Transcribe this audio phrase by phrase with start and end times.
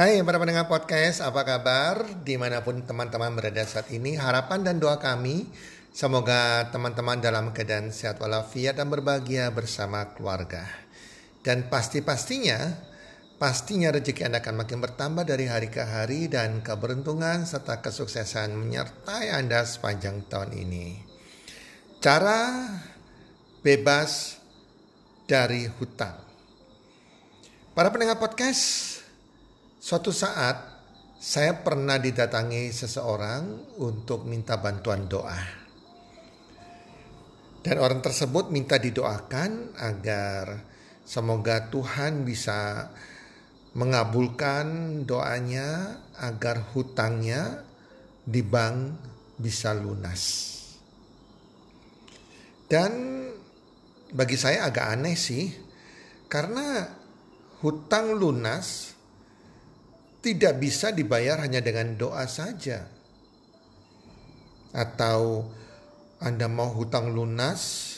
[0.00, 2.24] Hai para pendengar podcast, apa kabar?
[2.24, 5.44] Di mana pun teman-teman berada saat ini, harapan dan doa kami
[5.92, 10.64] semoga teman-teman dalam keadaan sehat walafiat dan berbahagia bersama keluarga.
[11.44, 12.80] Dan pasti-pastinya,
[13.36, 19.36] pastinya rezeki Anda akan makin bertambah dari hari ke hari dan keberuntungan serta kesuksesan menyertai
[19.36, 20.96] Anda sepanjang tahun ini.
[22.00, 22.72] Cara
[23.60, 24.40] bebas
[25.28, 26.16] dari hutang.
[27.76, 28.99] Para pendengar podcast,
[29.80, 30.60] Suatu saat
[31.16, 35.40] saya pernah didatangi seseorang untuk minta bantuan doa.
[37.64, 40.60] Dan orang tersebut minta didoakan agar
[41.00, 42.92] semoga Tuhan bisa
[43.72, 47.64] mengabulkan doanya agar hutangnya
[48.20, 49.00] di bank
[49.40, 50.22] bisa lunas.
[52.68, 52.92] Dan
[54.12, 55.48] bagi saya agak aneh sih,
[56.28, 56.84] karena
[57.64, 58.99] hutang lunas
[60.20, 62.84] tidak bisa dibayar hanya dengan doa saja.
[64.70, 65.48] Atau
[66.20, 67.88] Anda mau hutang lunas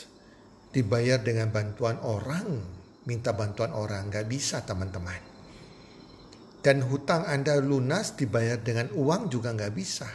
[0.71, 2.63] dibayar dengan bantuan orang,
[3.03, 5.19] minta bantuan orang, nggak bisa teman-teman.
[6.63, 10.07] Dan hutang Anda lunas dibayar dengan uang juga nggak bisa.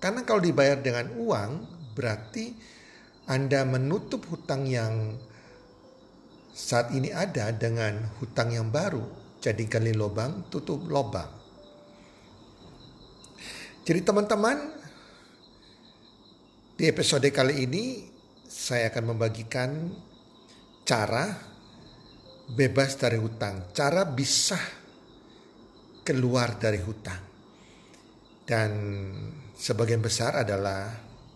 [0.00, 1.50] Karena kalau dibayar dengan uang
[1.92, 2.56] berarti
[3.28, 5.20] Anda menutup hutang yang
[6.56, 11.32] saat ini ada dengan hutang yang baru jadi gali lubang, tutup lubang.
[13.88, 14.56] Jadi teman-teman,
[16.76, 18.04] di episode kali ini
[18.44, 19.88] saya akan membagikan
[20.84, 21.32] cara
[22.52, 24.60] bebas dari hutang, cara bisa
[26.04, 27.22] keluar dari hutang.
[28.44, 28.70] Dan
[29.56, 30.90] sebagian besar adalah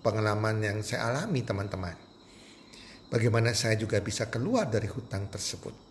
[0.05, 1.97] pengalaman yang saya alami teman-teman.
[3.09, 5.84] Bagaimana saya juga bisa keluar dari hutang tersebut.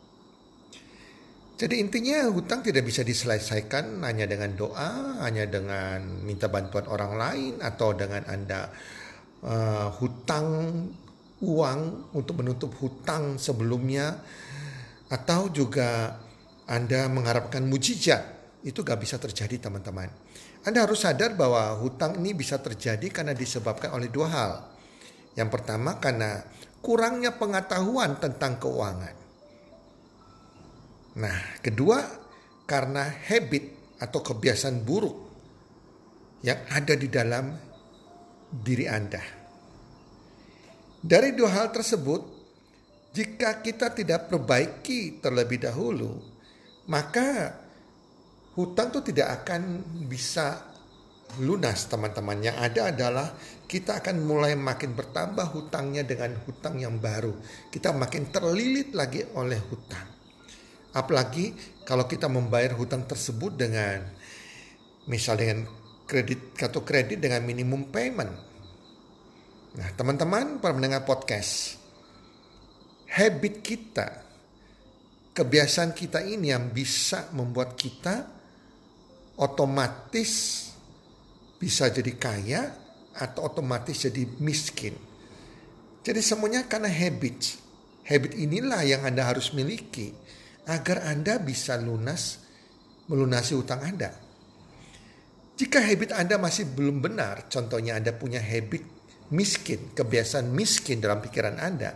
[1.53, 7.53] Jadi intinya hutang tidak bisa diselesaikan hanya dengan doa, hanya dengan minta bantuan orang lain
[7.61, 8.73] atau dengan Anda
[9.45, 10.47] uh, hutang
[11.45, 11.79] uang
[12.17, 14.17] untuk menutup hutang sebelumnya
[15.13, 16.17] atau juga
[16.65, 18.33] Anda mengharapkan mujizat.
[18.65, 20.09] Itu gak bisa terjadi teman-teman.
[20.65, 24.51] Anda harus sadar bahwa hutang ini bisa terjadi karena disebabkan oleh dua hal.
[25.37, 26.41] Yang pertama karena
[26.81, 29.22] kurangnya pengetahuan tentang keuangan.
[31.13, 32.01] Nah, kedua
[32.65, 35.15] karena habit atau kebiasaan buruk
[36.41, 37.53] yang ada di dalam
[38.49, 39.21] diri Anda.
[41.03, 42.21] Dari dua hal tersebut,
[43.13, 46.17] jika kita tidak perbaiki terlebih dahulu,
[46.89, 47.61] maka
[48.57, 50.65] hutang itu tidak akan bisa
[51.41, 52.41] lunas teman-teman.
[52.41, 53.27] Yang ada adalah
[53.69, 57.33] kita akan mulai makin bertambah hutangnya dengan hutang yang baru.
[57.69, 60.22] Kita makin terlilit lagi oleh hutang.
[60.93, 64.05] Apalagi kalau kita membayar hutang tersebut dengan
[65.09, 65.67] misal dengan
[66.05, 68.31] kredit kartu kredit dengan minimum payment.
[69.73, 71.81] Nah, teman-teman para mendengar podcast,
[73.09, 74.21] habit kita,
[75.33, 78.29] kebiasaan kita ini yang bisa membuat kita
[79.33, 80.61] otomatis
[81.57, 82.61] bisa jadi kaya
[83.17, 84.93] atau otomatis jadi miskin.
[86.03, 87.57] Jadi semuanya karena habit.
[88.03, 90.11] Habit inilah yang Anda harus miliki
[90.67, 92.43] agar Anda bisa lunas
[93.11, 94.15] melunasi utang Anda.
[95.53, 98.83] Jika habit Anda masih belum benar, contohnya Anda punya habit
[99.29, 101.93] miskin, kebiasaan miskin dalam pikiran Anda,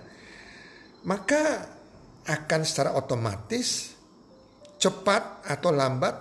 [1.07, 1.65] maka
[2.27, 3.95] akan secara otomatis
[4.77, 6.15] cepat atau lambat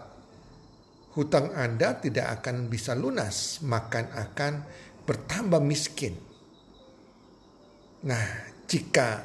[1.19, 4.53] hutang Anda tidak akan bisa lunas, makan akan
[5.05, 6.17] bertambah miskin.
[8.07, 8.27] Nah,
[8.65, 9.25] jika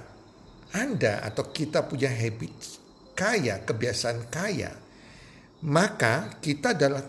[0.74, 2.81] Anda atau kita punya habit
[3.22, 4.74] kaya, kebiasaan kaya,
[5.70, 7.06] maka kita adalah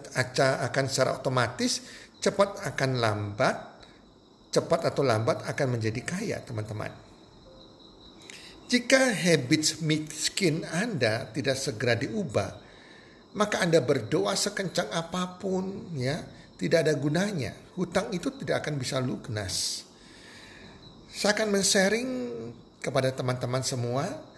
[0.68, 1.80] akan secara otomatis
[2.20, 3.56] cepat akan lambat,
[4.52, 6.92] cepat atau lambat akan menjadi kaya, teman-teman.
[8.68, 12.60] Jika habits miskin Anda tidak segera diubah,
[13.32, 16.20] maka Anda berdoa sekencang apa pun ya,
[16.60, 17.56] tidak ada gunanya.
[17.72, 19.88] Hutang itu tidak akan bisa lunas.
[21.12, 22.08] Saya akan men-sharing
[22.80, 24.31] kepada teman-teman semua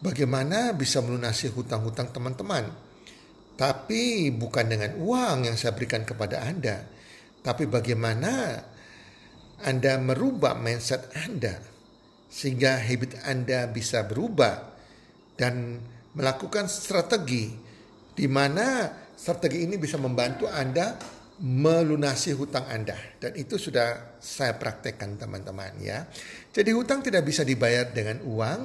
[0.00, 2.70] bagaimana bisa melunasi hutang-hutang teman-teman.
[3.54, 6.82] Tapi bukan dengan uang yang saya berikan kepada Anda,
[7.44, 8.58] tapi bagaimana
[9.62, 11.62] Anda merubah mindset Anda
[12.26, 14.74] sehingga habit Anda bisa berubah
[15.38, 15.78] dan
[16.18, 17.54] melakukan strategi
[18.10, 20.98] di mana strategi ini bisa membantu Anda
[21.38, 26.06] melunasi hutang Anda dan itu sudah saya praktekkan teman-teman ya.
[26.50, 28.62] Jadi hutang tidak bisa dibayar dengan uang,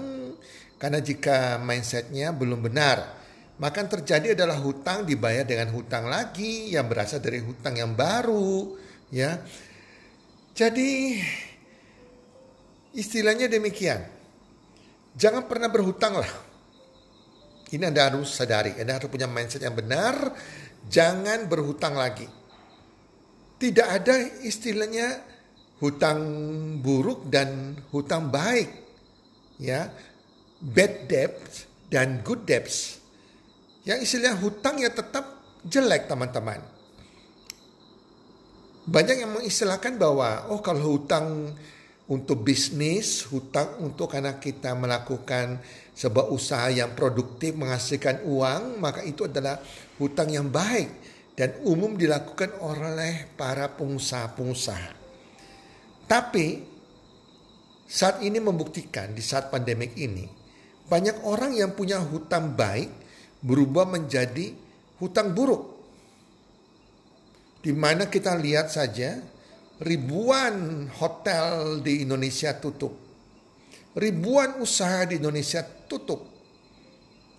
[0.80, 3.20] karena jika mindsetnya belum benar,
[3.60, 8.72] Maka terjadi adalah hutang dibayar dengan hutang lagi yang berasal dari hutang yang baru,
[9.12, 9.36] ya.
[10.56, 11.20] Jadi
[12.96, 14.00] istilahnya demikian.
[15.20, 16.32] Jangan pernah berhutang lah.
[17.76, 20.16] Ini Anda harus sadari, Anda harus punya mindset yang benar.
[20.88, 22.32] Jangan berhutang lagi.
[23.60, 25.20] Tidak ada istilahnya
[25.84, 26.24] hutang
[26.80, 28.72] buruk dan hutang baik.
[29.60, 29.92] Ya,
[30.60, 33.00] bad debts dan good debts.
[33.88, 35.26] Yang istilah hutang ya tetap
[35.66, 36.62] jelek teman-teman.
[38.90, 41.54] Banyak yang mengistilahkan bahwa oh kalau hutang
[42.10, 45.62] untuk bisnis, hutang untuk karena kita melakukan
[45.94, 49.62] sebuah usaha yang produktif menghasilkan uang, maka itu adalah
[50.02, 50.90] hutang yang baik
[51.38, 54.92] dan umum dilakukan oleh para pengusaha-pengusaha.
[56.10, 56.48] Tapi
[57.86, 60.39] saat ini membuktikan di saat pandemik ini
[60.90, 62.90] banyak orang yang punya hutang baik
[63.46, 64.52] berubah menjadi
[64.98, 65.78] hutang buruk.
[67.62, 69.22] Di mana kita lihat saja
[69.84, 72.92] ribuan hotel di Indonesia tutup.
[73.94, 76.24] Ribuan usaha di Indonesia tutup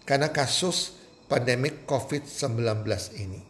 [0.06, 0.94] karena kasus
[1.26, 2.86] pandemik COVID-19
[3.22, 3.40] ini.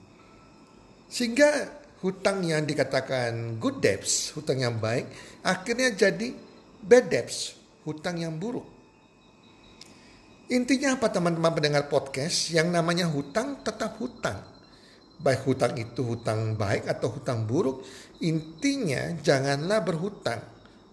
[1.11, 5.09] Sehingga hutang yang dikatakan good debts, hutang yang baik,
[5.43, 6.33] akhirnya jadi
[6.81, 8.80] bad debts, hutang yang buruk.
[10.51, 12.51] Intinya apa teman-teman pendengar podcast?
[12.51, 14.43] Yang namanya hutang tetap hutang.
[15.21, 17.85] Baik hutang itu hutang baik atau hutang buruk,
[18.25, 20.41] intinya janganlah berhutang.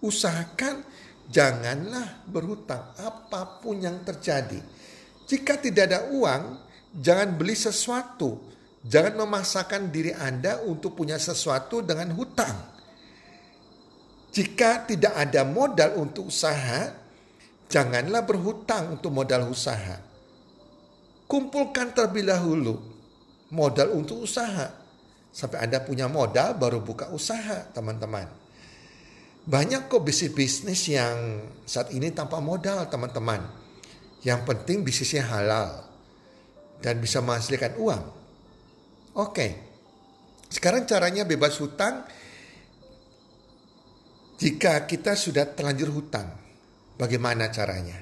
[0.04, 0.84] Usahakan
[1.26, 4.60] janganlah berhutang apa pun yang terjadi.
[5.26, 6.42] Jika tidak ada uang,
[6.92, 8.48] jangan beli sesuatu
[8.88, 12.56] Jangan memaksakan diri Anda untuk punya sesuatu dengan hutang.
[14.30, 16.94] Jika tidak ada modal untuk usaha,
[17.68, 20.00] janganlah berhutang untuk modal usaha.
[21.28, 22.80] Kumpulkan terlebih dahulu
[23.52, 24.72] modal untuk usaha.
[25.28, 28.26] Sampai Anda punya modal baru buka usaha, teman-teman.
[29.44, 33.44] Banyak kok bisnis-bisnis yang saat ini tanpa modal, teman-teman.
[34.24, 35.84] Yang penting bisnisnya halal
[36.80, 38.02] dan bisa menghasilkan uang.
[39.14, 39.68] Oke.
[40.48, 42.08] Sekarang caranya bebas hutang
[44.40, 46.47] jika kita sudah terlanjur hutang.
[46.98, 47.94] Bagaimana caranya?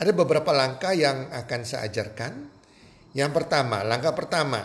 [0.00, 2.48] Ada beberapa langkah yang akan saya ajarkan.
[3.12, 4.64] Yang pertama, langkah pertama,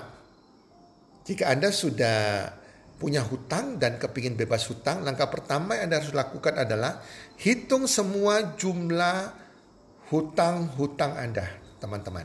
[1.28, 2.48] jika Anda sudah
[2.96, 7.04] punya hutang dan kepingin bebas hutang, langkah pertama yang Anda harus lakukan adalah
[7.36, 9.36] hitung semua jumlah
[10.08, 11.52] hutang-hutang Anda,
[11.84, 12.24] teman-teman.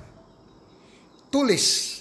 [1.34, 1.98] Tulis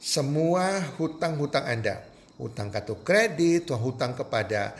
[0.00, 2.08] semua hutang-hutang Anda.
[2.40, 4.72] Hutang kartu kredit, hutang kepada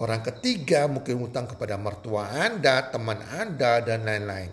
[0.00, 4.50] orang ketiga, mungkin hutang kepada mertua Anda, teman Anda, dan lain-lain.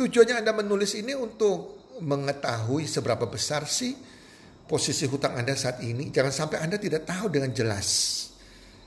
[0.00, 3.92] Tujuannya Anda menulis ini untuk mengetahui seberapa besar sih
[4.64, 6.08] posisi hutang Anda saat ini.
[6.08, 7.88] Jangan sampai Anda tidak tahu dengan jelas.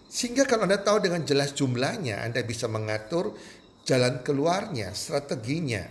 [0.09, 3.37] Sehingga kalau Anda tahu dengan jelas jumlahnya, Anda bisa mengatur
[3.85, 5.85] jalan keluarnya, strateginya.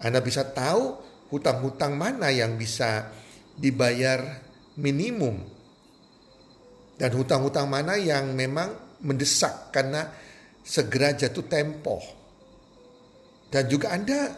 [0.00, 0.96] Anda bisa tahu
[1.28, 3.12] hutang-hutang mana yang bisa
[3.56, 4.40] dibayar
[4.80, 5.44] minimum
[6.96, 10.06] dan hutang-hutang mana yang memang mendesak karena
[10.62, 11.98] segera jatuh tempo.
[13.52, 14.32] Dan juga Anda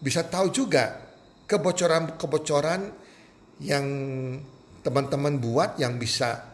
[0.00, 0.98] bisa tahu juga
[1.44, 2.82] kebocoran-kebocoran
[3.60, 3.86] yang
[4.80, 6.50] teman-teman buat yang bisa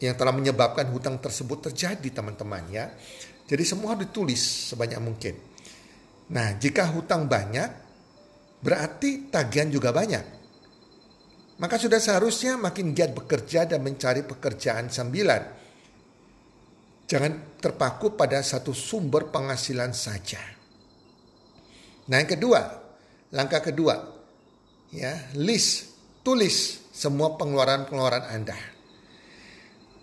[0.00, 2.88] yang telah menyebabkan hutang tersebut terjadi teman-teman ya.
[3.44, 5.34] Jadi semua ditulis sebanyak mungkin.
[6.30, 7.68] Nah, jika hutang banyak
[8.62, 10.39] berarti tagihan juga banyak.
[11.60, 15.42] Maka sudah seharusnya makin giat bekerja dan mencari pekerjaan sambilan.
[17.04, 20.40] Jangan terpaku pada satu sumber penghasilan saja.
[22.08, 22.60] Nah yang kedua,
[23.36, 23.92] langkah kedua,
[24.88, 25.92] ya list,
[26.24, 28.56] tulis semua pengeluaran-pengeluaran Anda.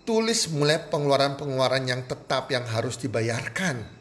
[0.06, 3.98] Tulis mulai pengeluaran-pengeluaran yang tetap yang harus dibayarkan.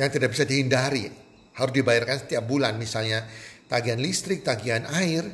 [0.00, 1.04] Yang tidak bisa dihindari
[1.52, 3.28] harus dibayarkan setiap bulan misalnya
[3.68, 5.28] tagihan listrik, tagihan air,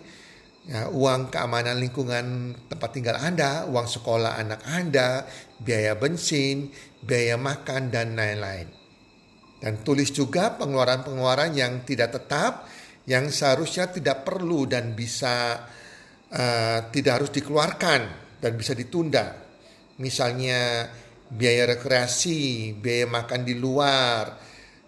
[0.68, 5.24] ya, uang keamanan lingkungan tempat tinggal Anda, uang sekolah anak Anda,
[5.56, 6.68] biaya bensin,
[7.00, 8.68] biaya makan dan lain-lain.
[9.58, 12.68] Dan tulis juga pengeluaran-pengeluaran yang tidak tetap
[13.08, 15.64] yang seharusnya tidak perlu dan bisa
[16.28, 18.00] uh, tidak harus dikeluarkan
[18.38, 19.34] dan bisa ditunda.
[19.98, 20.86] Misalnya
[21.32, 24.36] biaya rekreasi, biaya makan di luar,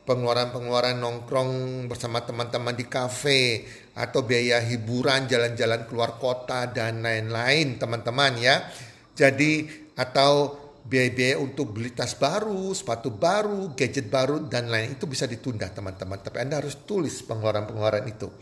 [0.05, 1.53] pengeluaran-pengeluaran nongkrong
[1.89, 3.65] bersama teman-teman di kafe
[4.01, 8.65] atau biaya hiburan jalan-jalan keluar kota dan lain-lain teman-teman ya.
[9.13, 15.29] Jadi atau biaya-biaya untuk beli tas baru, sepatu baru, gadget baru dan lain itu bisa
[15.29, 16.17] ditunda teman-teman.
[16.25, 18.33] Tapi Anda harus tulis pengeluaran-pengeluaran itu.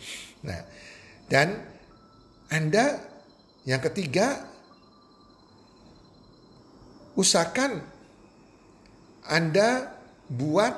[0.47, 0.63] Nah,
[1.27, 1.59] dan
[2.55, 3.03] Anda
[3.67, 4.47] yang ketiga
[7.19, 7.83] usahakan
[9.27, 9.93] Anda
[10.31, 10.73] buat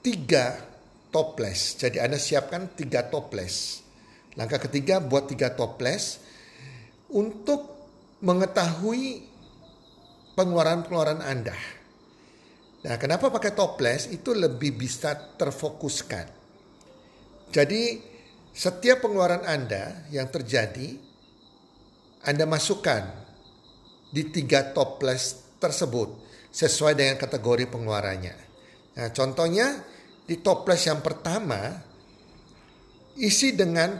[0.00, 0.67] tiga
[1.08, 1.76] toples.
[1.76, 3.84] Jadi Anda siapkan tiga toples.
[4.38, 6.22] Langkah ketiga buat tiga toples
[7.10, 7.74] untuk
[8.22, 9.26] mengetahui
[10.38, 11.56] pengeluaran-pengeluaran Anda.
[12.78, 16.26] Nah, kenapa pakai toples itu lebih bisa terfokuskan.
[17.50, 17.98] Jadi,
[18.54, 20.94] setiap pengeluaran Anda yang terjadi,
[22.22, 23.02] Anda masukkan
[24.14, 26.08] di tiga toples tersebut
[26.54, 28.36] sesuai dengan kategori pengeluarannya.
[28.98, 29.97] Nah, contohnya
[30.28, 31.72] di toples yang pertama
[33.16, 33.96] isi dengan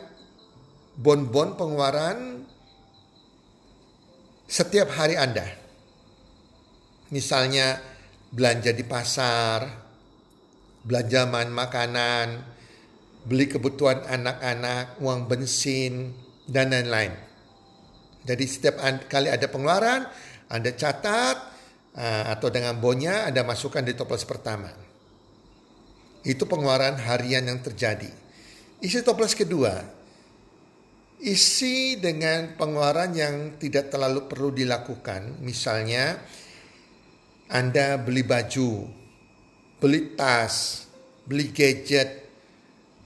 [0.92, 2.44] bon-bon pengeluaran
[4.44, 5.48] setiap hari Anda.
[7.08, 7.80] Misalnya
[8.28, 9.64] belanja di pasar,
[10.84, 12.28] belanja bahan makanan,
[13.24, 16.12] beli kebutuhan anak-anak, uang bensin,
[16.44, 17.16] dan lain-lain.
[18.28, 20.04] Jadi setiap kali ada pengeluaran,
[20.52, 21.36] Anda catat
[21.96, 24.87] eh, atau dengan bonya Anda masukkan di toples pertama.
[26.26, 28.10] Itu pengeluaran harian yang terjadi.
[28.78, 29.74] Isi toples kedua,
[31.18, 35.42] isi dengan pengeluaran yang tidak terlalu perlu dilakukan.
[35.42, 36.18] Misalnya
[37.50, 38.86] Anda beli baju,
[39.82, 40.86] beli tas,
[41.26, 42.28] beli gadget,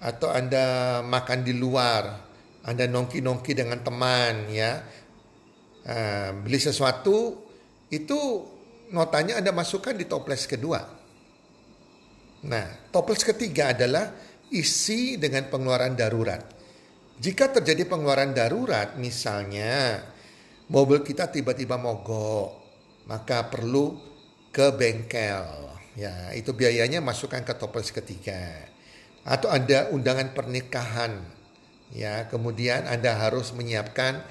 [0.02, 2.20] atau Anda makan di luar,
[2.66, 4.82] Anda nongki-nongki dengan teman ya.
[5.82, 7.42] Uh, beli sesuatu
[7.90, 8.18] itu
[8.94, 11.01] notanya Anda masukkan di toples kedua.
[12.42, 14.10] Nah, toples ketiga adalah
[14.50, 16.42] isi dengan pengeluaran darurat.
[17.22, 20.02] Jika terjadi pengeluaran darurat, misalnya
[20.66, 22.50] mobil kita tiba-tiba mogok,
[23.06, 23.94] maka perlu
[24.50, 25.70] ke bengkel.
[25.94, 28.66] Ya, itu biayanya masukkan ke toples ketiga.
[29.22, 31.20] Atau ada undangan pernikahan.
[31.92, 34.24] Ya, kemudian Anda harus menyiapkan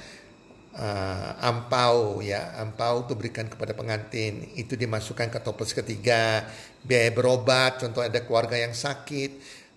[0.74, 4.52] uh, ampau ya, ampau untuk berikan kepada pengantin.
[4.58, 6.50] Itu dimasukkan ke toples ketiga.
[6.82, 9.32] Biaya berobat, contoh ada keluarga yang sakit,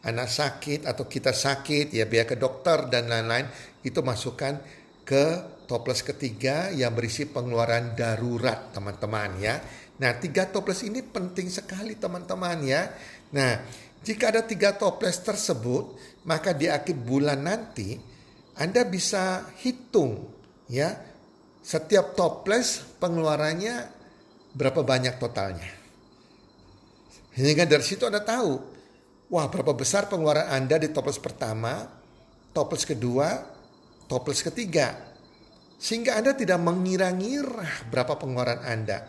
[0.04, 3.48] anak sakit atau kita sakit ya biaya ke dokter dan lain-lain
[3.80, 4.60] itu masukkan
[5.04, 5.24] ke
[5.64, 9.60] toples ketiga yang berisi pengeluaran darurat teman-teman ya.
[10.00, 12.88] Nah tiga toples ini penting sekali teman-teman ya.
[13.32, 13.64] Nah
[14.04, 15.96] jika ada tiga toples tersebut
[16.28, 17.96] maka di akhir bulan nanti
[18.60, 20.28] Anda bisa hitung
[20.68, 20.92] ya
[21.64, 23.88] setiap toples pengeluarannya
[24.52, 25.83] berapa banyak totalnya.
[27.34, 28.74] Hingga dari situ Anda tahu
[29.32, 31.88] Wah berapa besar pengeluaran Anda di toples pertama,
[32.52, 33.40] toples kedua,
[34.04, 34.94] toples ketiga.
[35.80, 39.02] Sehingga Anda tidak mengira-ngira berapa pengeluaran Anda.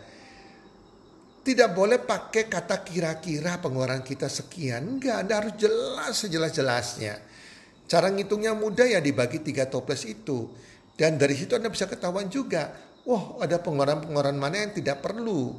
[1.46, 4.98] Tidak boleh pakai kata kira-kira pengeluaran kita sekian.
[4.98, 7.14] Enggak, Anda harus jelas sejelas-jelasnya.
[7.86, 10.50] Cara ngitungnya mudah ya dibagi tiga toples itu.
[10.98, 12.74] Dan dari situ Anda bisa ketahuan juga.
[13.06, 15.54] Wah ada pengeluaran-pengeluaran mana yang tidak perlu.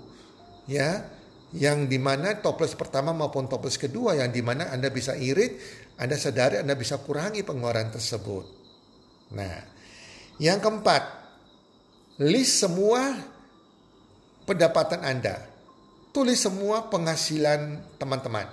[0.68, 1.08] Ya,
[1.56, 5.56] yang di mana toples pertama maupun toples kedua yang di mana Anda bisa irit,
[5.96, 8.46] Anda sadari Anda bisa kurangi pengeluaran tersebut.
[9.32, 9.56] Nah,
[10.44, 11.04] yang keempat,
[12.20, 13.16] list semua
[14.44, 15.48] pendapatan Anda.
[16.12, 18.48] Tulis semua penghasilan teman-teman.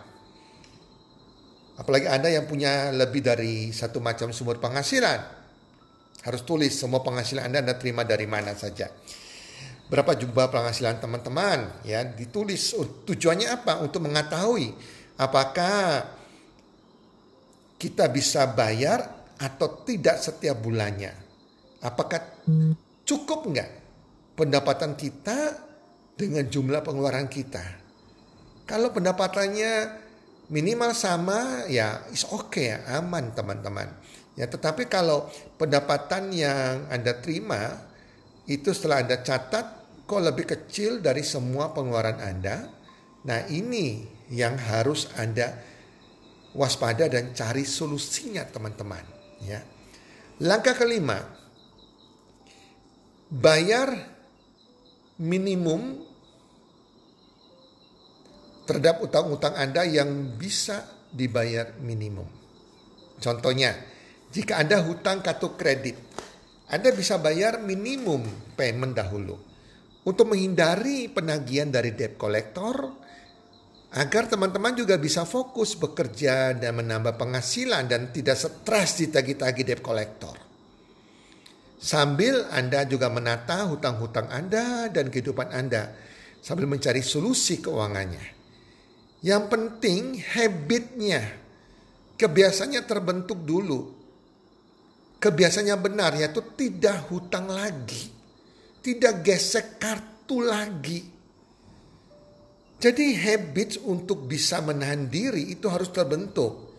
[1.74, 5.42] Apalagi Anda yang punya lebih dari satu macam sumber penghasilan.
[6.22, 8.86] Harus tulis semua penghasilan Anda Anda terima dari mana saja
[9.88, 11.84] berapa jumlah penghasilan teman-teman?
[11.84, 12.72] Ya ditulis
[13.04, 13.80] tujuannya apa?
[13.84, 14.72] Untuk mengetahui
[15.18, 16.08] apakah
[17.78, 19.04] kita bisa bayar
[19.36, 21.12] atau tidak setiap bulannya.
[21.84, 22.40] Apakah
[23.04, 23.70] cukup enggak
[24.38, 25.52] pendapatan kita
[26.16, 27.60] dengan jumlah pengeluaran kita?
[28.64, 30.00] Kalau pendapatannya
[30.48, 33.92] minimal sama ya is oke okay, aman teman-teman.
[34.34, 35.28] Ya tetapi kalau
[35.60, 37.84] pendapatan yang anda terima
[38.44, 39.66] itu setelah Anda catat
[40.04, 42.68] kok lebih kecil dari semua pengeluaran Anda.
[43.24, 45.56] Nah, ini yang harus Anda
[46.52, 49.04] waspada dan cari solusinya, teman-teman,
[49.42, 49.64] ya.
[50.44, 51.24] Langkah kelima,
[53.32, 53.96] bayar
[55.18, 56.04] minimum
[58.68, 60.84] terhadap utang-utang Anda yang bisa
[61.14, 62.26] dibayar minimum.
[63.22, 63.72] Contohnya,
[64.34, 65.96] jika Anda hutang kartu kredit,
[66.72, 68.24] anda bisa bayar minimum
[68.56, 69.36] payment dahulu
[70.08, 73.04] untuk menghindari penagihan dari debt collector
[73.94, 80.34] agar teman-teman juga bisa fokus bekerja dan menambah penghasilan dan tidak stres ditagi-tagi debt collector.
[81.78, 85.92] Sambil Anda juga menata hutang-hutang Anda dan kehidupan Anda
[86.40, 88.24] sambil mencari solusi keuangannya.
[89.20, 91.22] Yang penting habitnya,
[92.16, 94.03] kebiasaannya terbentuk dulu.
[95.24, 98.12] Kebiasaannya benar yaitu tidak hutang lagi.
[98.84, 101.00] Tidak gesek kartu lagi.
[102.76, 106.76] Jadi habits untuk bisa menahan diri itu harus terbentuk.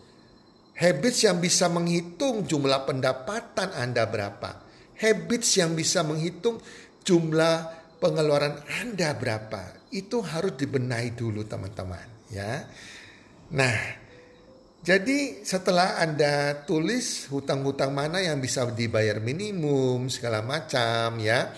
[0.78, 4.62] Habits yang bisa menghitung jumlah pendapatan Anda berapa.
[4.94, 6.62] Habits yang bisa menghitung
[7.02, 7.54] jumlah
[7.98, 9.90] pengeluaran Anda berapa.
[9.90, 12.62] Itu harus dibenahi dulu teman-teman ya.
[13.50, 14.05] Nah,
[14.86, 21.50] jadi setelah Anda tulis hutang-hutang mana yang bisa dibayar minimum segala macam ya.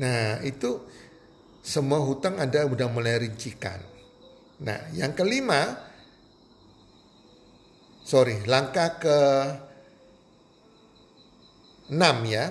[0.00, 0.80] Nah, itu
[1.60, 3.84] semua hutang Anda sudah mulai rincikan.
[4.64, 5.76] Nah, yang kelima
[8.00, 9.18] sorry, langkah ke
[11.92, 12.48] enam ya.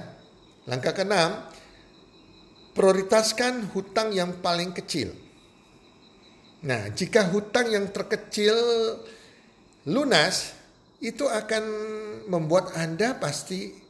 [0.70, 1.42] Langkah ke enam
[2.78, 5.10] prioritaskan hutang yang paling kecil.
[6.70, 8.54] Nah, jika hutang yang terkecil
[9.90, 10.56] lunas,
[11.04, 11.64] itu akan
[12.32, 13.84] membuat Anda pasti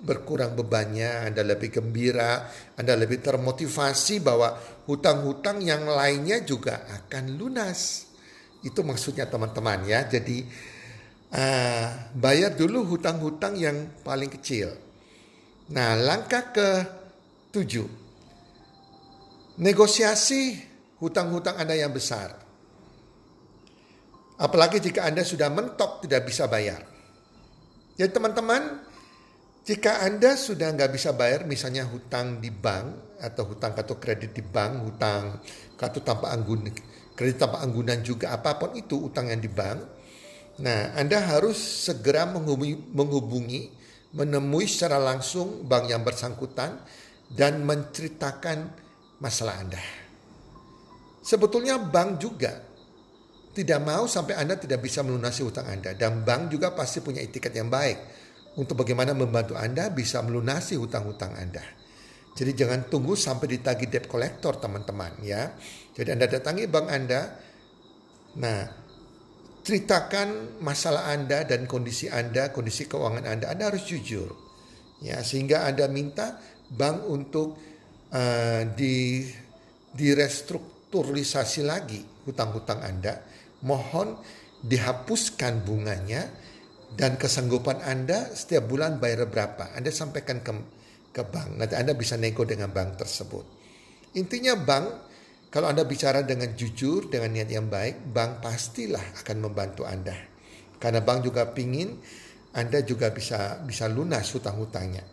[0.00, 4.56] berkurang bebannya, Anda lebih gembira, Anda lebih termotivasi bahwa
[4.88, 8.08] hutang-hutang yang lainnya juga akan lunas.
[8.64, 10.08] Itu maksudnya teman-teman ya.
[10.08, 10.42] Jadi
[11.36, 14.72] uh, bayar dulu hutang-hutang yang paling kecil.
[15.70, 16.68] Nah, langkah ke
[17.54, 17.88] tujuh.
[19.60, 20.56] Negosiasi
[20.98, 22.39] hutang-hutang Anda yang besar.
[24.40, 26.80] Apalagi jika Anda sudah mentok tidak bisa bayar.
[28.00, 28.80] Jadi teman-teman,
[29.68, 34.40] jika Anda sudah nggak bisa bayar, misalnya hutang di bank atau hutang kartu kredit di
[34.40, 35.44] bank, hutang
[35.76, 36.72] kartu tanpa anggun,
[37.12, 39.84] kredit tanpa anggunan juga apa pun itu utang yang di bank.
[40.64, 43.62] Nah, Anda harus segera menghubungi, menghubungi
[44.16, 46.80] menemui secara langsung bank yang bersangkutan
[47.28, 48.72] dan menceritakan
[49.20, 49.84] masalah Anda.
[51.20, 52.69] Sebetulnya bank juga
[53.62, 55.92] tidak mau sampai Anda tidak bisa melunasi hutang Anda.
[55.92, 57.98] Dan bank juga pasti punya etiket yang baik
[58.56, 61.62] untuk bagaimana membantu Anda bisa melunasi hutang-hutang Anda.
[62.32, 65.52] Jadi jangan tunggu sampai ditagih debt collector teman-teman ya.
[65.92, 67.20] Jadi Anda datangi bank Anda.
[68.40, 68.60] Nah,
[69.60, 73.52] ceritakan masalah Anda dan kondisi Anda, kondisi keuangan Anda.
[73.52, 74.32] Anda harus jujur.
[75.04, 77.56] Ya, sehingga Anda minta bank untuk
[78.12, 79.26] uh, di
[79.90, 83.22] direstruktur restrukturisasi lagi hutang-hutang Anda,
[83.64, 84.16] mohon
[84.60, 86.28] dihapuskan bunganya
[86.94, 89.72] dan kesanggupan Anda setiap bulan bayar berapa.
[89.76, 90.52] Anda sampaikan ke,
[91.14, 93.44] ke bank, nanti Anda bisa nego dengan bank tersebut.
[94.18, 94.86] Intinya bank,
[95.54, 100.14] kalau Anda bicara dengan jujur, dengan niat yang baik, bank pastilah akan membantu Anda.
[100.80, 102.00] Karena bank juga pingin
[102.50, 105.04] Anda juga bisa bisa lunas hutang-hutangnya.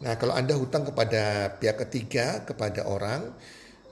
[0.00, 3.34] Nah kalau Anda hutang kepada pihak ketiga, kepada orang,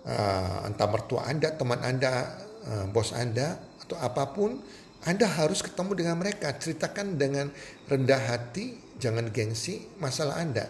[0.07, 4.59] uh, entah mertua Anda, teman Anda, uh, bos Anda atau apa pun,
[5.07, 7.47] Anda harus ketemu dengan mereka, ceritakan dengan
[7.87, 10.67] rendah hati, jangan gengsi masalah Anda.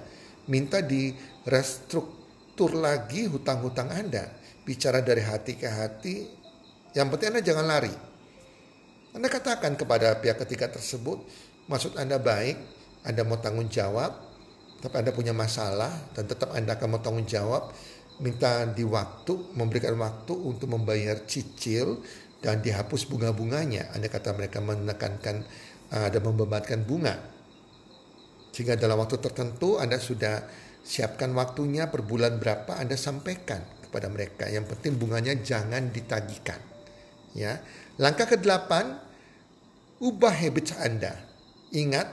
[0.47, 1.17] Minta di
[1.49, 4.29] restruktur lagi hutang-hutang Anda.
[4.69, 6.29] Bicara dari hati ke hati,
[6.93, 7.95] yang penting Anda jangan lari.
[9.17, 11.25] Anda katakan kepada pihak ketiga tersebut,
[11.73, 12.61] maksud Anda baik,
[13.09, 14.13] Anda mau tanggung jawab,
[14.85, 17.73] tapi Anda punya masalah dan tetap Anda akan mau tanggung jawab,
[18.21, 22.05] minta di waktu, memberikan waktu untuk membayar cicil
[22.41, 23.93] dan dihapus bunga-bunganya.
[23.97, 25.37] Anda kata mereka menekankan
[25.93, 27.15] uh, dan membebankan bunga.
[28.53, 30.45] Sehingga dalam waktu tertentu Anda sudah
[30.81, 34.49] siapkan waktunya per bulan berapa Anda sampaikan kepada mereka.
[34.49, 36.61] Yang penting bunganya jangan ditagihkan.
[37.37, 37.61] Ya.
[38.01, 38.71] Langkah ke-8
[40.01, 41.17] ubah habit Anda.
[41.73, 42.09] Ingat,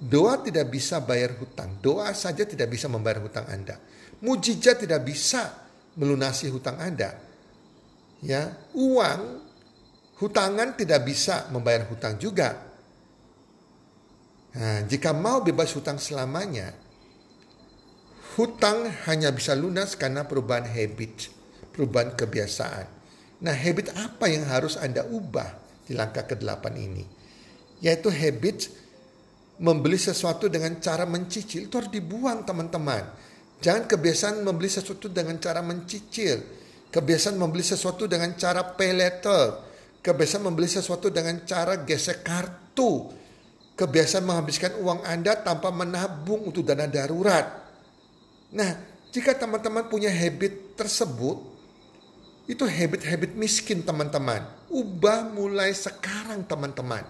[0.00, 1.80] doa tidak bisa bayar hutang.
[1.80, 3.80] Doa saja tidak bisa membayar hutang Anda
[4.24, 5.52] Mujizat tidak bisa
[6.00, 7.20] melunasi hutang Anda.
[8.24, 9.44] Ya, uang
[10.18, 12.56] hutangan tidak bisa membayar hutang juga.
[14.56, 16.72] Nah, jika mau bebas hutang selamanya,
[18.40, 21.28] hutang hanya bisa lunas karena perubahan habit,
[21.76, 22.86] perubahan kebiasaan.
[23.44, 27.04] Nah, habit apa yang harus Anda ubah di langkah ke-8 ini?
[27.84, 28.72] Yaitu habit
[29.60, 31.68] membeli sesuatu dengan cara mencicil.
[31.68, 33.26] Itu harus dibuang teman-teman
[33.60, 36.44] Jangan kebiasaan membeli sesuatu dengan cara mencicil.
[36.92, 39.65] Kebiasaan membeli sesuatu dengan cara pay letter.
[40.06, 43.10] Kebiasaan membeli sesuatu dengan cara gesek kartu.
[43.74, 47.66] Kebiasaan menghabiskan uang Anda tanpa menabung untuk dana darurat.
[48.54, 48.70] Nah,
[49.10, 51.42] jika teman-teman punya habit tersebut,
[52.46, 54.46] itu habit-habit miskin teman-teman.
[54.70, 57.02] Ubah mulai sekarang teman-teman.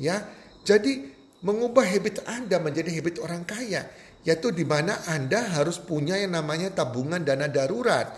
[0.00, 0.24] Ya,
[0.64, 1.04] jadi
[1.44, 3.84] mengubah habit Anda menjadi habit orang kaya
[4.26, 8.12] yaitu di mana Anda harus punya yang namanya tabungan dana darurat.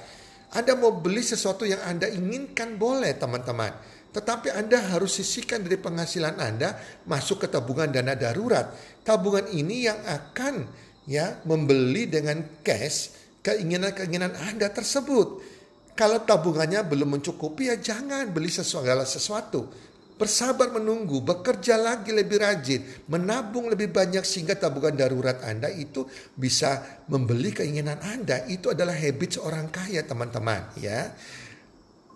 [0.51, 3.71] Anda mau beli sesuatu yang Anda inginkan boleh teman-teman.
[4.11, 6.75] Tetapi Anda harus sisihkan dari penghasilan Anda
[7.07, 8.75] masuk ke tabungan dana darurat.
[9.07, 10.67] Tabungan ini yang akan
[11.07, 13.15] ya membeli dengan cash
[13.47, 15.59] keinginan-keinginan Anda tersebut.
[15.95, 22.85] Kalau tabungannya belum mencukupi ya jangan beli segala sesuatu bersabar menunggu, bekerja lagi lebih rajin,
[23.09, 26.05] menabung lebih banyak sehingga tabungan darurat Anda itu
[26.37, 28.45] bisa membeli keinginan Anda.
[28.45, 31.17] Itu adalah habit orang kaya, teman-teman, ya.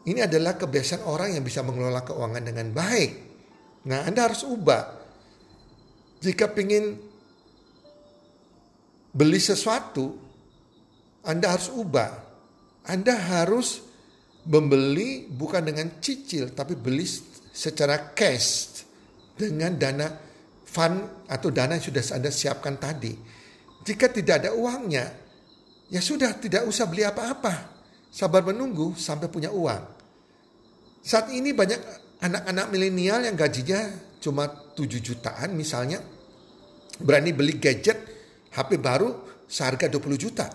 [0.05, 3.13] Ini adalah kebiasaan orang yang bisa mengelola keuangan dengan baik.
[3.89, 4.83] Nah, Anda harus ubah.
[6.21, 6.97] Jika ingin
[9.13, 10.13] beli sesuatu,
[11.25, 12.11] Anda harus ubah.
[12.85, 13.81] Anda harus
[14.45, 17.09] membeli bukan dengan cicil, tapi beli
[17.49, 18.85] secara cash
[19.41, 20.13] dengan dana
[20.69, 23.17] fund atau dana yang sudah Anda siapkan tadi.
[23.85, 25.09] Jika tidak ada uangnya,
[25.89, 27.73] ya sudah tidak usah beli apa-apa.
[28.13, 29.94] Sabar menunggu sampai punya uang.
[31.05, 31.81] Saat ini banyak
[32.25, 33.93] anak-anak milenial yang gajinya
[34.25, 36.01] cuma 7 jutaan misalnya.
[36.97, 38.01] Berani beli gadget
[38.57, 39.13] HP baru
[39.45, 40.49] seharga 20 juta.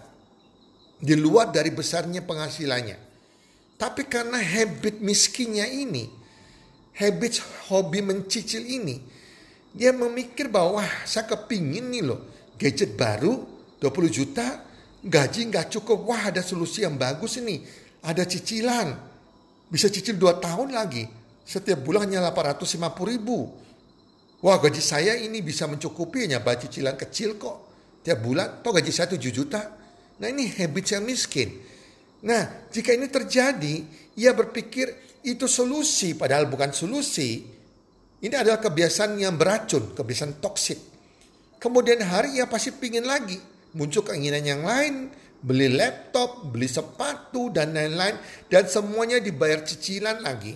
[0.98, 2.98] Di luar dari besarnya penghasilannya.
[3.78, 6.10] Tapi karena habit miskinnya ini,
[6.98, 9.00] habits hobi mencicil ini,
[9.72, 12.20] dia memikir bahwa saya kepingin nih loh
[12.60, 13.40] gadget baru
[13.80, 14.66] 20 juta,
[15.00, 17.64] gaji nggak cukup, wah ada solusi yang bagus ini,
[18.04, 19.09] ada cicilan,
[19.70, 21.06] bisa cicil 2 tahun lagi,
[21.46, 23.50] setiap bulannya 850 ribu.
[24.42, 27.58] Wah gaji saya ini bisa mencukupi hanya bayar cicilan kecil kok.
[28.02, 29.62] Tiap bulan, toh gaji saya 7 juta.
[30.20, 31.60] Nah ini habit yang miskin.
[32.26, 33.76] Nah jika ini terjadi,
[34.16, 37.44] ia berpikir itu solusi padahal bukan solusi.
[38.20, 40.80] Ini adalah kebiasaan yang beracun, kebiasaan toksik.
[41.60, 43.40] Kemudian hari ia pasti pingin lagi.
[43.76, 48.16] Muncul keinginan yang lain, beli laptop, beli sepatu, dan lain-lain.
[48.48, 50.56] Dan semuanya dibayar cicilan lagi.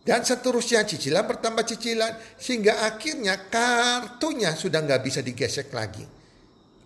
[0.00, 2.16] Dan seterusnya cicilan bertambah cicilan.
[2.38, 6.02] Sehingga akhirnya kartunya sudah nggak bisa digesek lagi.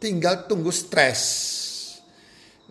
[0.00, 1.22] Tinggal tunggu stres.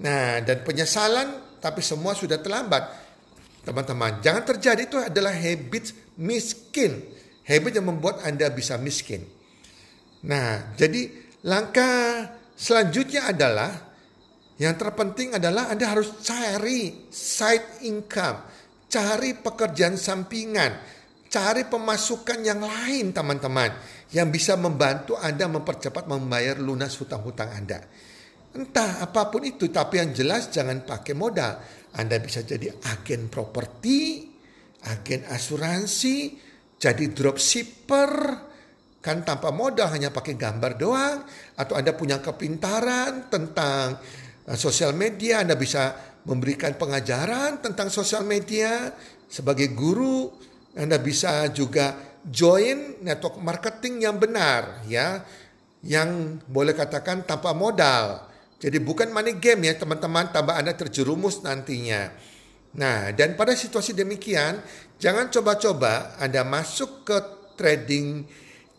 [0.02, 3.04] Nah dan penyesalan tapi semua sudah terlambat
[3.64, 7.00] Teman-teman, jangan terjadi itu adalah habit miskin.
[7.48, 9.24] Habit yang membuat Anda bisa miskin.
[10.28, 11.08] Nah, jadi
[11.48, 12.28] langkah
[12.60, 13.93] selanjutnya adalah
[14.64, 18.48] yang terpenting adalah Anda harus cari side income,
[18.88, 20.72] cari pekerjaan sampingan,
[21.28, 23.76] cari pemasukan yang lain teman-teman
[24.16, 27.84] yang bisa membantu Anda mempercepat membayar lunas hutang-hutang Anda.
[28.56, 31.60] Entah apa pun itu, tapi yang jelas jangan pakai modal.
[32.00, 34.30] Anda bisa jadi agen properti,
[34.88, 36.40] agen asuransi,
[36.80, 38.12] jadi dropshipper,
[39.04, 41.18] kan tanpa modal hanya pakai gambar doang,
[41.58, 44.00] atau Anda punya kepintaran tentang
[44.48, 48.92] uh, sosial media, Anda bisa memberikan pengajaran tentang sosial media
[49.28, 50.32] sebagai guru,
[50.76, 55.20] Anda bisa juga join network marketing yang benar ya,
[55.84, 58.32] yang boleh katakan tanpa modal.
[58.64, 62.16] Jadi bukan money game ya teman-teman, tambah Anda terjerumus nantinya.
[62.80, 64.64] Nah, dan pada situasi demikian,
[64.98, 67.18] jangan coba-coba Anda masuk ke
[67.60, 68.24] trading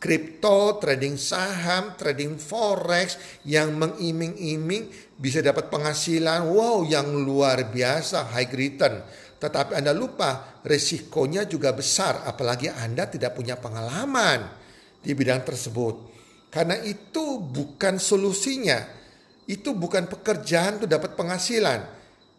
[0.00, 3.16] kripto, trading saham, trading forex
[3.48, 9.02] yang mengiming-iming bisa dapat penghasilan wow yang luar biasa high return.
[9.38, 14.48] Tetapi Anda lupa resikonya juga besar apalagi Anda tidak punya pengalaman
[15.04, 16.14] di bidang tersebut.
[16.48, 18.78] Karena itu bukan solusinya
[19.44, 21.80] itu bukan pekerjaan untuk dapat penghasilan.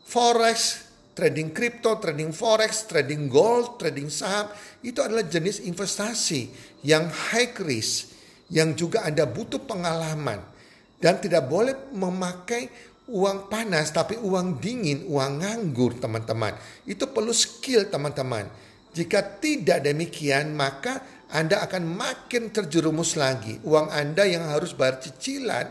[0.05, 4.49] Forex, trading crypto, trading forex, trading gold, trading saham
[4.81, 6.49] itu adalah jenis investasi
[6.85, 8.13] yang high risk
[8.49, 10.54] yang juga Anda butuh pengalaman
[10.99, 12.69] dan tidak boleh memakai
[13.05, 16.57] uang panas tapi uang dingin, uang nganggur teman-teman.
[16.87, 18.49] Itu perlu skill teman-teman.
[18.95, 21.03] Jika tidak demikian maka
[21.35, 23.57] anda akan makin terjerumus lagi.
[23.65, 25.67] Uang Anda yang harus bayar cicilan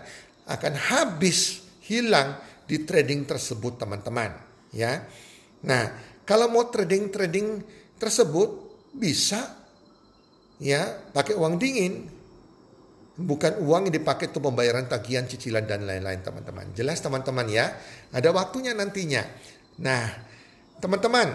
[0.51, 2.35] akan habis hilang
[2.67, 4.35] di trading tersebut teman-teman
[4.75, 5.05] ya.
[5.65, 5.95] Nah,
[6.27, 7.63] kalau mau trading-trading
[7.97, 8.51] tersebut
[8.93, 9.57] bisa
[10.59, 12.09] ya pakai uang dingin
[13.15, 16.75] bukan uang yang dipakai untuk pembayaran tagihan cicilan dan lain-lain teman-teman.
[16.75, 17.71] Jelas teman-teman ya,
[18.11, 19.23] ada waktunya nantinya.
[19.83, 20.05] Nah,
[20.83, 21.31] teman-teman,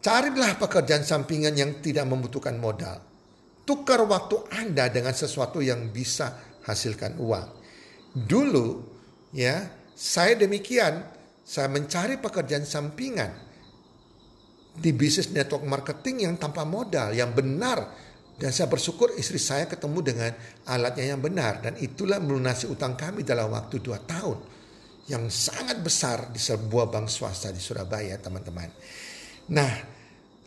[0.00, 3.04] carilah pekerjaan sampingan yang tidak membutuhkan modal.
[3.68, 7.48] Tukar waktu Anda dengan sesuatu yang bisa hasilkan uang.
[8.16, 8.66] Dulu
[9.36, 11.04] ya, saya demikian,
[11.44, 13.30] saya mencari pekerjaan sampingan
[14.80, 17.92] di bisnis network marketing yang tanpa modal, yang benar
[18.40, 20.32] Dan saya bersyukur istri saya ketemu dengan
[20.64, 21.60] alatnya yang benar.
[21.60, 24.40] Dan itulah melunasi utang kami dalam waktu dua tahun.
[25.12, 28.72] Yang sangat besar di sebuah bank swasta di Surabaya teman-teman.
[29.52, 29.72] Nah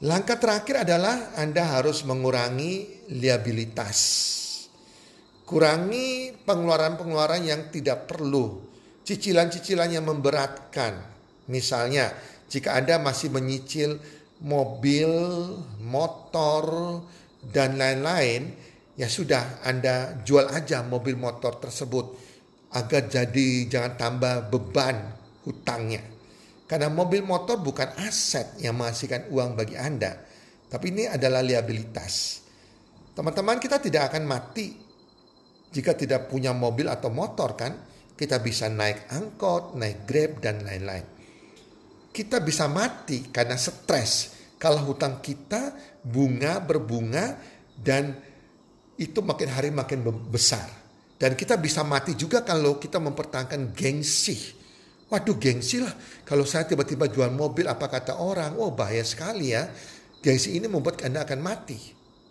[0.02, 4.00] langkah terakhir adalah Anda harus mengurangi liabilitas.
[5.46, 8.74] Kurangi pengeluaran-pengeluaran yang tidak perlu.
[9.06, 10.98] Cicilan-cicilan yang memberatkan.
[11.46, 12.10] Misalnya
[12.50, 14.02] jika Anda masih menyicil
[14.42, 15.12] mobil,
[15.84, 16.66] motor,
[17.52, 18.54] dan lain-lain,
[18.96, 22.06] ya sudah Anda jual aja mobil motor tersebut
[22.74, 24.96] agar jadi jangan tambah beban
[25.44, 26.02] hutangnya.
[26.64, 30.16] Karena mobil motor bukan aset yang menghasilkan uang bagi Anda,
[30.72, 32.42] tapi ini adalah liabilitas.
[33.14, 34.74] Teman-teman kita tidak akan mati
[35.70, 37.74] jika tidak punya mobil atau motor kan?
[38.14, 41.06] Kita bisa naik angkot, naik grab dan lain-lain.
[42.14, 45.76] Kita bisa mati karena stres kalau hutang kita
[46.08, 47.36] bunga berbunga
[47.76, 48.16] dan
[48.96, 50.72] itu makin hari makin besar.
[51.20, 54.56] Dan kita bisa mati juga kalau kita mempertahankan gengsi.
[55.12, 55.92] Waduh gengsi lah.
[56.24, 58.56] Kalau saya tiba-tiba jual mobil apa kata orang.
[58.56, 59.68] Oh bahaya sekali ya.
[60.24, 61.80] Gengsi ini membuat Anda akan mati.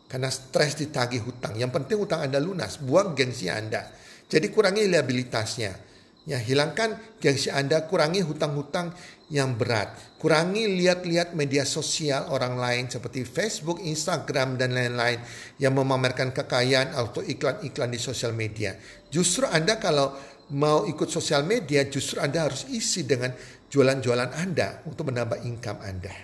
[0.09, 1.61] Karena stres ditagih hutang.
[1.61, 2.81] Yang penting hutang Anda lunas.
[2.81, 3.92] Buang gengsi Anda.
[4.25, 5.92] Jadi kurangi liabilitasnya.
[6.23, 8.95] Ya, hilangkan gengsi Anda, kurangi hutang-hutang
[9.33, 10.21] yang berat.
[10.21, 15.18] Kurangi lihat-lihat media sosial orang lain seperti Facebook, Instagram, dan lain-lain
[15.57, 18.77] yang memamerkan kekayaan atau iklan-iklan di sosial media.
[19.09, 20.14] Justru Anda kalau
[20.53, 23.33] mau ikut sosial media, justru Anda harus isi dengan
[23.73, 26.14] jualan-jualan Anda untuk menambah income Anda.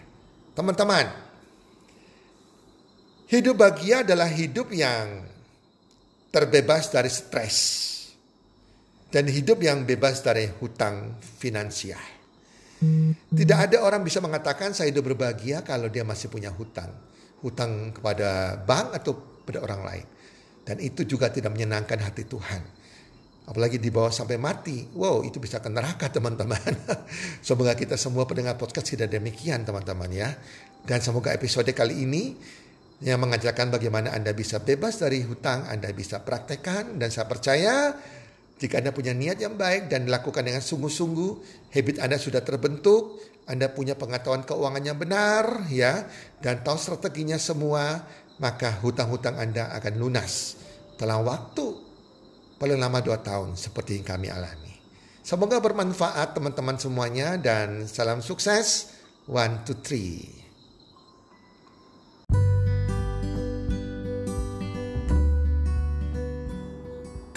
[0.52, 1.06] Teman-teman,
[3.32, 5.24] hidup bahagia adalah hidup yang
[6.28, 7.56] terbebas dari stres
[9.08, 12.17] dan hidup yang bebas dari hutang finansial.
[13.28, 16.94] Tidak ada orang bisa mengatakan saya hidup berbahagia kalau dia masih punya hutang.
[17.42, 20.06] Hutang kepada bank atau pada orang lain.
[20.62, 22.62] Dan itu juga tidak menyenangkan hati Tuhan.
[23.48, 24.84] Apalagi dibawa sampai mati.
[24.92, 26.60] Wow itu bisa ke neraka teman-teman.
[27.40, 30.28] semoga kita semua pendengar podcast tidak demikian teman-teman ya.
[30.84, 32.36] Dan semoga episode kali ini
[32.98, 37.00] yang mengajarkan bagaimana Anda bisa bebas dari hutang, Anda bisa praktekkan.
[37.00, 37.96] Dan saya percaya
[38.58, 41.30] jika Anda punya niat yang baik dan dilakukan dengan sungguh-sungguh,
[41.70, 46.10] habit Anda sudah terbentuk, Anda punya pengetahuan keuangan yang benar, ya,
[46.42, 48.02] dan tahu strateginya semua,
[48.42, 50.58] maka hutang-hutang Anda akan lunas
[50.98, 51.66] dalam waktu
[52.58, 54.74] paling lama dua tahun seperti yang kami alami.
[55.22, 58.98] Semoga bermanfaat teman-teman semuanya dan salam sukses.
[59.28, 60.37] One, two, three.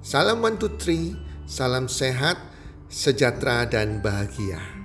[0.00, 1.12] Salam One Two Three,
[1.44, 2.40] salam sehat,
[2.88, 4.77] sejahtera dan bahagia.